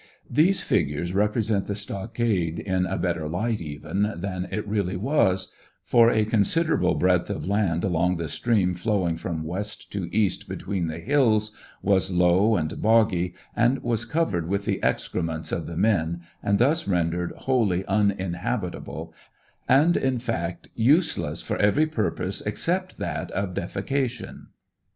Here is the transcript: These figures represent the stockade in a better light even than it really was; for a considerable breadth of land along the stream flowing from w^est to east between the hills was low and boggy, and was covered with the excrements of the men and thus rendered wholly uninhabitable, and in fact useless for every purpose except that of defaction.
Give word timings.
These 0.31 0.63
figures 0.63 1.13
represent 1.13 1.67
the 1.67 1.75
stockade 1.75 2.57
in 2.57 2.87
a 2.87 2.97
better 2.97 3.29
light 3.29 3.61
even 3.61 4.13
than 4.17 4.47
it 4.51 4.67
really 4.67 4.97
was; 4.97 5.53
for 5.83 6.09
a 6.09 6.25
considerable 6.25 6.95
breadth 6.95 7.29
of 7.29 7.47
land 7.47 7.83
along 7.83 8.17
the 8.17 8.27
stream 8.27 8.73
flowing 8.73 9.15
from 9.15 9.43
w^est 9.43 9.87
to 9.89 10.09
east 10.11 10.49
between 10.49 10.87
the 10.87 10.97
hills 10.97 11.55
was 11.83 12.09
low 12.09 12.55
and 12.55 12.81
boggy, 12.81 13.35
and 13.55 13.83
was 13.83 14.05
covered 14.05 14.47
with 14.47 14.65
the 14.65 14.79
excrements 14.81 15.51
of 15.51 15.67
the 15.67 15.77
men 15.77 16.21
and 16.41 16.57
thus 16.57 16.87
rendered 16.87 17.33
wholly 17.33 17.85
uninhabitable, 17.85 19.13
and 19.69 19.95
in 19.95 20.17
fact 20.17 20.67
useless 20.73 21.43
for 21.43 21.57
every 21.57 21.85
purpose 21.85 22.41
except 22.47 22.97
that 22.97 23.29
of 23.33 23.53
defaction. 23.53 24.47